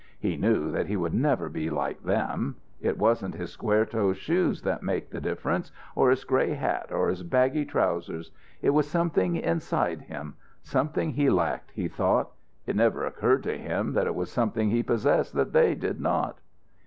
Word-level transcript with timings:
He 0.19 0.35
knew 0.35 0.71
that 0.71 0.87
he 0.87 0.97
would 0.97 1.13
never 1.13 1.47
be 1.47 1.69
like 1.69 2.01
them. 2.01 2.55
It 2.79 2.97
wasn't 2.97 3.35
his 3.35 3.51
square 3.51 3.85
toe 3.85 4.13
shoes 4.13 4.63
that 4.63 4.81
made 4.81 5.11
the 5.11 5.21
difference, 5.21 5.71
or 5.93 6.09
his 6.09 6.23
grey 6.23 6.55
hat, 6.55 6.87
or 6.91 7.09
his 7.09 7.21
baggy 7.21 7.65
trousers. 7.65 8.31
It 8.63 8.71
was 8.71 8.89
something 8.89 9.35
inside 9.35 10.01
him 10.01 10.37
something 10.63 11.11
he 11.11 11.29
lacked, 11.29 11.69
he 11.75 11.87
thought. 11.87 12.31
It 12.65 12.75
never 12.75 13.05
occurred 13.05 13.43
to 13.43 13.55
him 13.59 13.93
that 13.93 14.07
it 14.07 14.15
was 14.15 14.31
something 14.31 14.71
he 14.71 14.81
possessed 14.81 15.33
that 15.35 15.53
they 15.53 15.75
did 15.75 15.99
not. 16.01 16.39